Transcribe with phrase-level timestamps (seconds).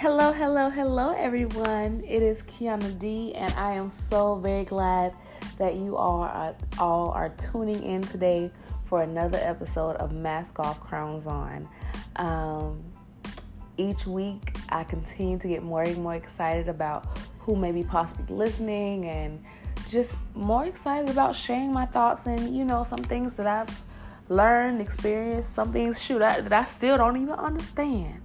[0.00, 2.04] Hello, hello, hello, everyone.
[2.06, 5.12] It is Kianna D, and I am so very glad
[5.58, 8.52] that you all are, all are tuning in today
[8.84, 11.68] for another episode of Mask Off Crowns On.
[12.14, 12.84] Um,
[13.76, 18.36] each week, I continue to get more and more excited about who may be possibly
[18.36, 19.42] listening and
[19.90, 23.82] just more excited about sharing my thoughts and, you know, some things that I've
[24.28, 28.22] learned, experienced, some things, shoot, I, that I still don't even understand.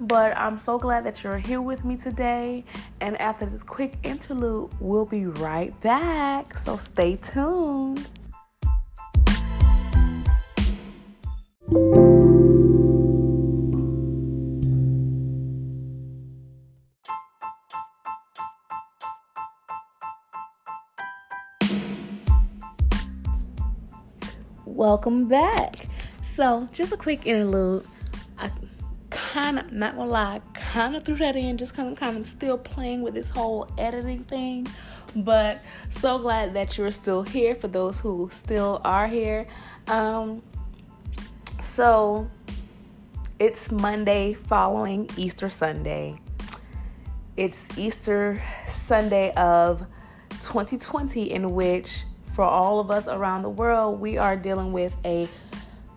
[0.00, 2.64] But I'm so glad that you're here with me today.
[3.00, 6.58] And after this quick interlude, we'll be right back.
[6.58, 8.08] So stay tuned.
[24.82, 25.86] Welcome back.
[26.22, 27.86] So, just a quick interlude.
[29.32, 32.26] Kind of, not gonna lie, kind of threw that in just because I'm kind of
[32.26, 34.66] still playing with this whole editing thing.
[35.16, 35.62] But
[36.00, 39.46] so glad that you're still here for those who still are here.
[39.86, 40.42] Um,
[41.62, 42.28] so
[43.38, 46.16] it's Monday following Easter Sunday.
[47.38, 49.86] It's Easter Sunday of
[50.42, 55.26] 2020, in which for all of us around the world, we are dealing with a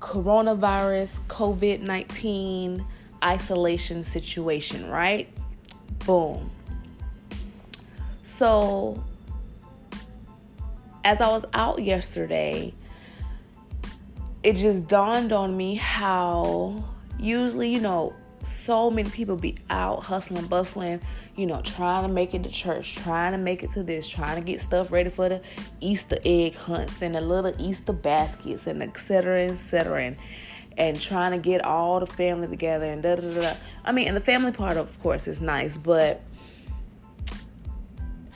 [0.00, 2.86] coronavirus COVID 19
[3.22, 5.28] isolation situation, right?
[6.06, 6.50] Boom.
[8.22, 9.02] So,
[11.04, 12.72] as I was out yesterday,
[14.42, 16.84] it just dawned on me how
[17.18, 21.00] usually, you know, so many people be out hustling, bustling,
[21.36, 24.36] you know, trying to make it to church, trying to make it to this, trying
[24.36, 25.42] to get stuff ready for the
[25.80, 29.46] Easter egg hunts and the little Easter baskets and et etc.
[29.46, 30.04] etc.
[30.04, 30.16] And,
[30.78, 33.54] and trying to get all the family together and da da da.
[33.84, 36.22] I mean, and the family part, of course, is nice, but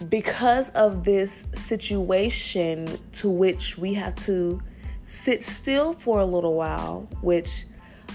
[0.09, 4.61] because of this situation to which we have to
[5.07, 7.65] sit still for a little while, which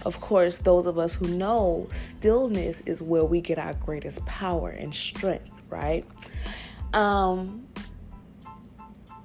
[0.05, 4.69] of course, those of us who know stillness is where we get our greatest power
[4.69, 6.05] and strength, right?
[6.93, 7.67] Um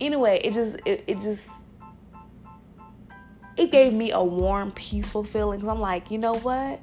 [0.00, 1.44] anyway, it just it, it just
[3.56, 5.68] it gave me a warm, peaceful feeling.
[5.68, 6.80] I'm like, you know what?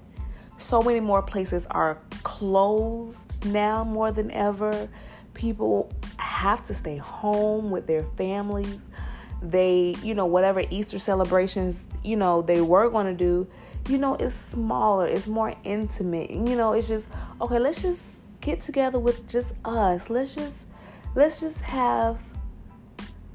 [0.60, 4.90] So many more places are closed now more than ever.
[5.34, 8.78] People have to stay home with their families.
[9.42, 13.48] They, you know, whatever Easter celebrations, you know, they were going to do,
[13.88, 16.30] you know, it's smaller, it's more intimate.
[16.30, 17.08] You know, it's just
[17.42, 20.10] okay, let's just get together with just us.
[20.10, 20.68] Let's just
[21.16, 22.22] let's just have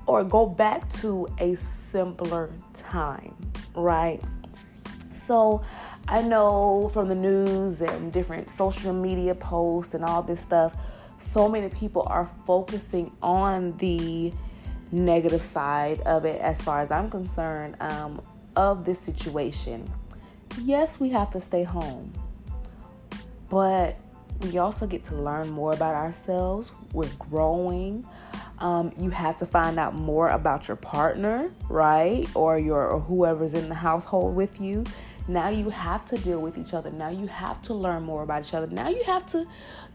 [0.07, 3.35] or go back to a simpler time,
[3.75, 4.21] right?
[5.15, 5.63] So,
[6.07, 10.77] I know from the news and different social media posts and all this stuff,
[11.19, 14.33] so many people are focusing on the
[14.93, 18.21] negative side of it as far as I'm concerned um,
[18.55, 19.91] of this situation
[20.63, 22.13] yes, we have to stay home,
[23.49, 23.97] but
[24.43, 26.73] we also get to learn more about ourselves.
[26.93, 28.07] We're growing.
[28.59, 32.29] Um, you have to find out more about your partner, right?
[32.35, 34.85] Or your or whoever's in the household with you.
[35.27, 36.91] Now you have to deal with each other.
[36.91, 38.67] Now you have to learn more about each other.
[38.67, 39.47] Now you have to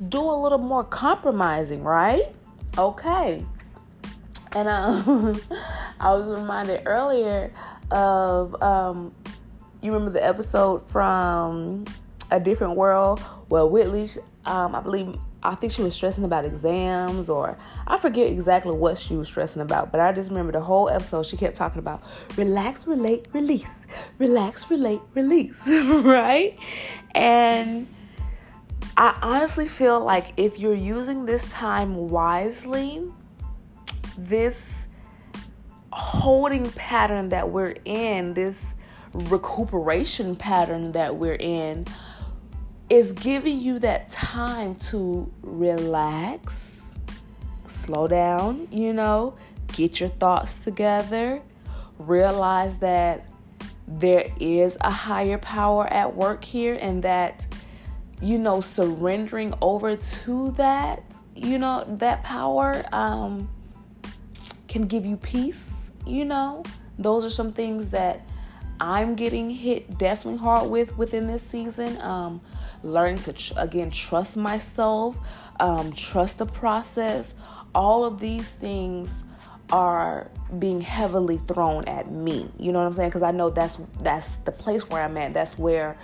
[0.09, 2.33] do a little more compromising, right?
[2.77, 3.45] Okay.
[4.53, 5.39] And um,
[5.99, 7.53] I was reminded earlier
[7.91, 9.13] of um,
[9.81, 11.85] you remember the episode from
[12.31, 14.09] A Different World Well, Whitley,
[14.45, 17.57] um, I believe, I think she was stressing about exams or
[17.87, 21.25] I forget exactly what she was stressing about, but I just remember the whole episode
[21.25, 22.03] she kept talking about
[22.35, 26.57] relax, relate, release, relax, relate, release, right?
[27.15, 27.87] And
[28.97, 33.01] I honestly feel like if you're using this time wisely,
[34.17, 34.87] this
[35.91, 38.63] holding pattern that we're in, this
[39.13, 41.85] recuperation pattern that we're in
[42.89, 46.81] is giving you that time to relax,
[47.67, 49.35] slow down, you know,
[49.73, 51.41] get your thoughts together,
[51.97, 53.25] realize that
[53.87, 57.45] there is a higher power at work here and that
[58.21, 61.01] you know surrendering over to that
[61.35, 63.49] you know that power um
[64.67, 66.63] can give you peace you know?
[66.97, 68.21] Those are some things that
[68.79, 71.99] I'm getting hit definitely hard with within this season.
[72.01, 72.41] Um,
[72.83, 75.17] learning to tr- again trust myself,
[75.59, 77.35] um, trust the process.
[77.75, 79.23] All of these things
[79.71, 82.49] are being heavily thrown at me.
[82.57, 83.09] You know what I'm saying?
[83.09, 85.33] Because I know that's that's the place where I'm at.
[85.33, 85.97] That's where,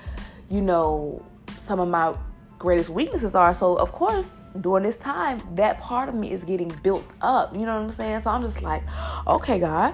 [0.50, 1.26] you know,
[1.62, 2.16] some of my
[2.60, 3.54] greatest weaknesses are.
[3.54, 4.32] So, of course,
[4.62, 7.54] during this time, that part of me is getting built up.
[7.54, 8.22] You know what I'm saying?
[8.22, 8.84] So I'm just like,
[9.28, 9.94] okay, God,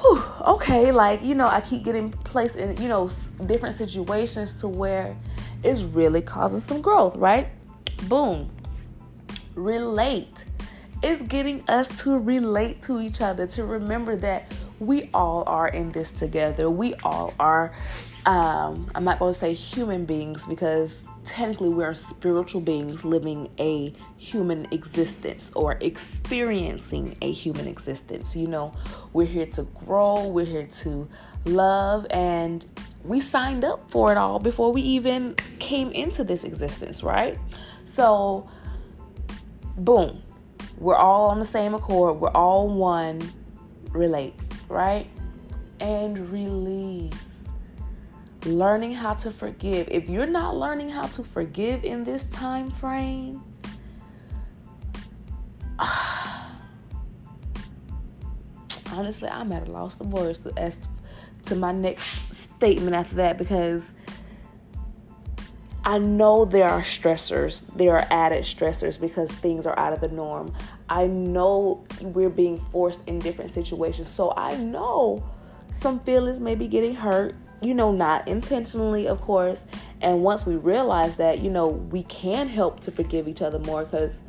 [0.00, 0.92] whew, okay.
[0.92, 3.10] Like, you know, I keep getting placed in, you know,
[3.46, 5.16] different situations to where
[5.62, 7.48] it's really causing some growth, right?
[8.08, 8.48] Boom.
[9.54, 10.44] Relate.
[11.02, 15.92] It's getting us to relate to each other, to remember that we all are in
[15.92, 16.68] this together.
[16.68, 17.72] We all are,
[18.26, 20.96] um, I'm not going to say human beings because
[21.30, 28.34] technically we are spiritual beings living a human existence or experiencing a human existence.
[28.34, 28.74] You know,
[29.12, 31.08] we're here to grow, we're here to
[31.44, 32.64] love, and
[33.04, 37.38] we signed up for it all before we even came into this existence, right?
[37.94, 38.50] So,
[39.78, 40.20] boom,
[40.78, 43.20] we're all on the same accord, we're all one,
[43.92, 44.34] relate,
[44.68, 45.08] right?
[45.78, 47.29] And release
[48.46, 49.88] learning how to forgive.
[49.90, 53.42] If you're not learning how to forgive in this time frame,
[58.92, 60.78] honestly, I'm at a loss of words as
[61.46, 63.94] to my next statement after that because
[65.84, 70.08] I know there are stressors, there are added stressors because things are out of the
[70.08, 70.52] norm.
[70.88, 75.24] I know we're being forced in different situations, so I know
[75.80, 79.64] some feelings may be getting hurt you know, not intentionally, of course.
[80.00, 83.84] And once we realize that, you know, we can help to forgive each other more
[83.84, 84.20] because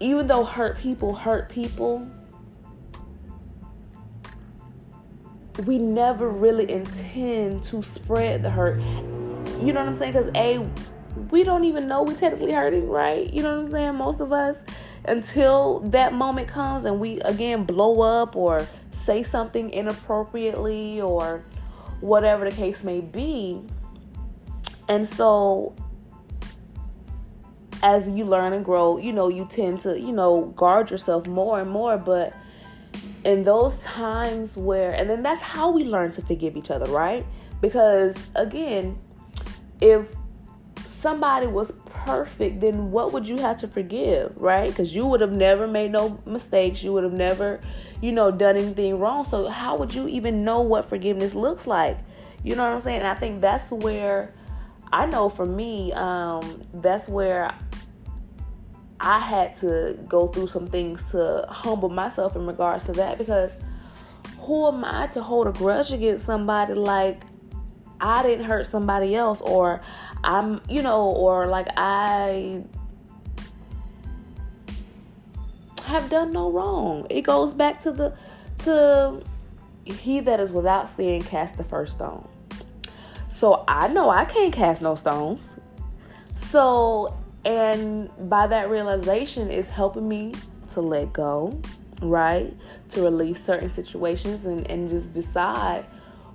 [0.00, 2.08] even though hurt people hurt people,
[5.66, 8.80] we never really intend to spread the hurt.
[9.60, 10.12] You know what I'm saying?
[10.12, 10.66] Because, A,
[11.30, 13.32] we don't even know we're technically hurting, right?
[13.32, 13.94] You know what I'm saying?
[13.96, 14.62] Most of us,
[15.04, 21.42] until that moment comes and we again blow up or say something inappropriately or
[22.00, 23.62] whatever the case may be.
[24.88, 25.74] And so
[27.82, 31.60] as you learn and grow, you know, you tend to, you know, guard yourself more
[31.60, 32.34] and more, but
[33.24, 37.26] in those times where and then that's how we learn to forgive each other, right?
[37.60, 38.98] Because again,
[39.80, 40.06] if
[41.00, 41.72] somebody was
[42.08, 44.70] perfect, then what would you have to forgive, right?
[44.70, 46.82] Because you would have never made no mistakes.
[46.82, 47.60] You would have never,
[48.00, 49.26] you know, done anything wrong.
[49.26, 51.98] So how would you even know what forgiveness looks like?
[52.42, 53.02] You know what I'm saying?
[53.02, 54.32] I think that's where
[54.90, 57.54] I know for me, um, that's where
[59.00, 63.52] I had to go through some things to humble myself in regards to that because
[64.38, 67.20] who am I to hold a grudge against somebody like
[68.00, 69.82] I didn't hurt somebody else or
[70.24, 72.62] I'm, you know, or like I
[75.84, 77.06] have done no wrong.
[77.10, 78.16] It goes back to the
[78.58, 79.22] to
[79.84, 82.28] he that is without sin cast the first stone.
[83.28, 85.56] So I know I can't cast no stones.
[86.34, 90.34] So and by that realization is helping me
[90.70, 91.60] to let go,
[92.02, 92.52] right?
[92.90, 95.86] To release certain situations and, and just decide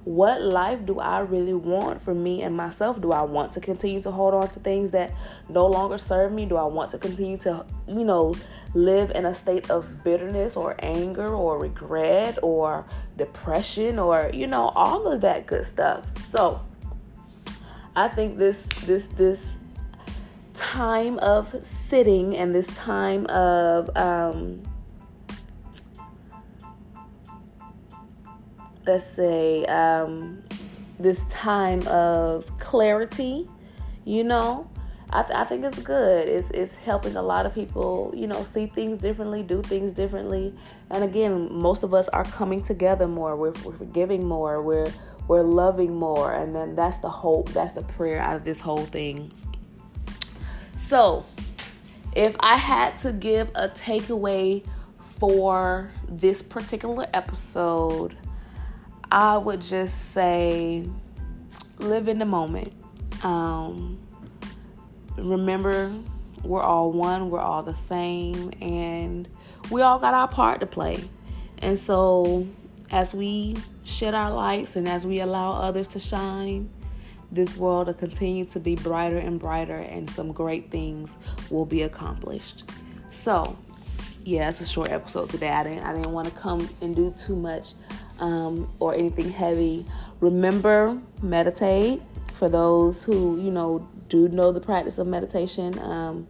[0.06, 3.00] what life do I really want for me and myself?
[3.02, 5.14] Do I want to continue to hold on to things that
[5.48, 6.46] no longer serve me?
[6.46, 8.36] Do I want to continue to, you know,
[8.74, 12.86] live in a state of bitterness or anger or regret or
[13.18, 16.06] depression or, you know, all of that good stuff?
[16.30, 16.62] So,
[17.96, 19.58] I think this this this
[20.54, 24.62] time of sitting and this time of um,
[28.86, 30.42] let's say um,
[31.00, 33.48] this time of clarity
[34.06, 34.70] you know?
[35.12, 36.28] I, th- I, think it's good.
[36.28, 40.56] It's, it's helping a lot of people you know see things differently do things differently.
[40.90, 43.36] And again most of us are coming together more.
[43.36, 44.62] We're, we're forgiving more.
[44.62, 44.92] We're
[45.28, 46.34] we're loving more.
[46.34, 49.32] And then that's the hope that's the prayer out of this whole thing.
[50.78, 51.26] So
[52.16, 54.64] if i had to give a takeaway
[55.20, 58.16] for this particular episode
[59.14, 60.90] I would just say
[61.78, 62.74] live in the moment.
[63.22, 64.00] Um,
[65.16, 65.94] remember,
[66.44, 69.30] we're all one, we're all the same, and
[69.70, 71.08] we all got our part to play.
[71.60, 72.48] And so,
[72.90, 76.68] as we shed our lights and as we allow others to shine,
[77.32, 81.20] this world will continue to be brighter and brighter, and some great things
[81.52, 82.64] will be accomplished.
[83.12, 83.56] So,
[84.26, 85.50] yeah, it's a short episode today.
[85.50, 87.74] I didn't I didn't want to come and do too much
[88.20, 89.86] um, or anything heavy.
[90.20, 92.02] Remember, meditate.
[92.34, 96.28] For those who you know do know the practice of meditation, um,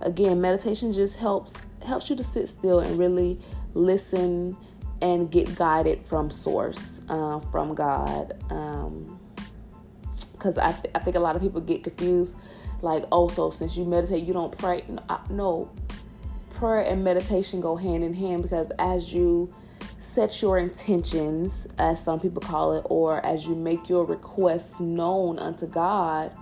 [0.00, 3.38] again, meditation just helps helps you to sit still and really
[3.74, 4.56] listen
[5.00, 8.34] and get guided from source, uh, from God.
[8.48, 12.36] Because because I, th- I think a lot of people get confused
[12.82, 14.84] like oh so since you meditate you don't pray
[15.30, 15.70] no
[16.50, 19.52] prayer and meditation go hand in hand because as you
[19.98, 25.38] set your intentions as some people call it or as you make your requests known
[25.38, 26.32] unto god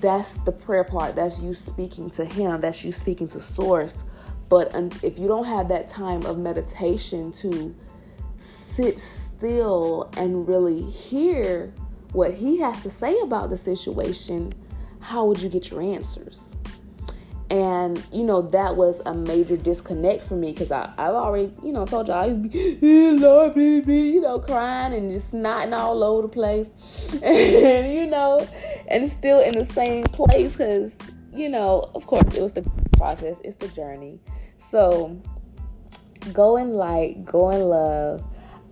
[0.00, 1.16] that's the prayer part.
[1.16, 2.60] That's you speaking to him.
[2.60, 4.04] That's you speaking to source.
[4.48, 7.74] But if you don't have that time of meditation to
[8.36, 11.72] sit still and really hear
[12.12, 14.52] what he has to say about the situation,
[15.00, 16.56] how would you get your answers?
[17.50, 21.84] And, you know, that was a major disconnect for me because I've already, you know,
[21.84, 26.04] told y'all I used to be, Lord, baby, you know, crying and just snotting all
[26.04, 26.68] over the place.
[27.22, 28.46] and, you know,
[28.86, 30.92] and still in the same place because,
[31.34, 32.62] you know, of course, it was the
[32.96, 34.20] process, it's the journey.
[34.70, 35.20] So,
[36.32, 38.24] go in light, go in love.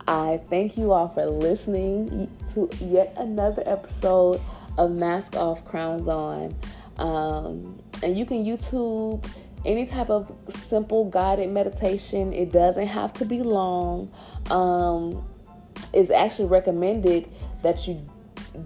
[0.06, 4.40] I thank you all for listening to yet another episode
[4.78, 6.54] of Mask Off, Crowns On.
[6.96, 9.24] Um, and you can YouTube
[9.64, 12.32] any type of simple guided meditation.
[12.32, 14.12] It doesn't have to be long.
[14.50, 15.26] Um,
[15.92, 17.28] it's actually recommended
[17.62, 18.02] that you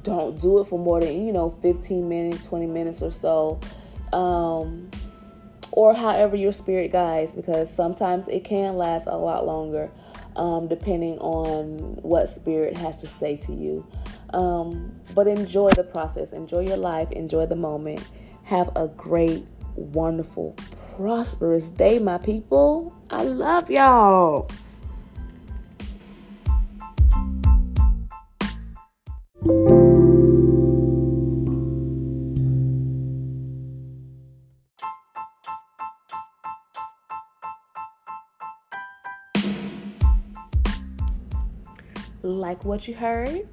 [0.03, 3.61] don't do it for more than you know 15 minutes 20 minutes or so.
[4.13, 4.91] Um,
[5.71, 9.91] or however your spirit guides because sometimes it can last a lot longer
[10.37, 13.87] um, depending on what spirit has to say to you.
[14.35, 16.33] Um, but enjoy the process.
[16.33, 17.11] Enjoy your life.
[17.13, 18.07] Enjoy the moment
[18.45, 19.47] have a great
[19.77, 20.57] wonderful
[20.97, 24.49] prosperous day my people i love y'all
[42.23, 43.49] Like what you heard?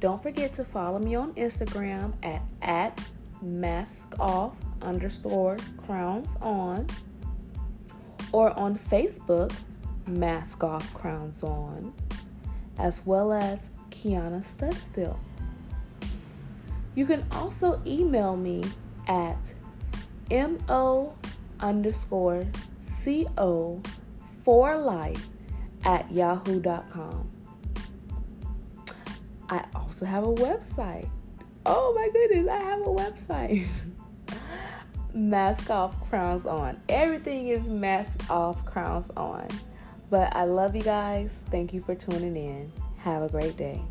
[0.00, 3.00] Don't forget to follow me on Instagram at, at
[3.42, 6.86] mask off underscore crowns on
[8.32, 9.52] or on Facebook
[10.06, 11.92] mask off crowns on
[12.78, 15.16] as well as Kianna Studstill.
[16.94, 18.64] You can also email me
[19.08, 19.54] at
[20.30, 21.14] mo
[21.60, 22.46] underscore
[23.04, 23.82] co
[24.44, 25.28] for life
[25.84, 27.30] at yahoo.com.
[29.48, 31.08] I also have a website.
[31.64, 33.66] Oh my goodness, I have a website.
[35.14, 36.80] mask off, crowns on.
[36.88, 39.48] Everything is mask off, crowns on.
[40.10, 41.32] But I love you guys.
[41.50, 42.72] Thank you for tuning in.
[42.98, 43.82] Have a great day.